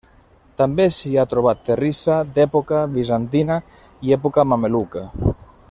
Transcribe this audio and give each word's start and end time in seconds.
També 0.59 0.85
s'hi 0.99 1.11
ha 1.17 1.25
trobat 1.33 1.61
terrissa 1.67 2.15
d'època 2.37 2.81
bizantina 2.97 3.59
i 4.09 4.17
època 4.17 4.47
mameluca. 4.55 5.09